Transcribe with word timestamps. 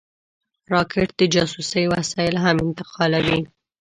راکټ 0.73 1.09
د 1.19 1.21
جاسوسۍ 1.33 1.83
وسایل 1.93 2.35
هم 2.43 2.55
انتقالوي 2.65 3.41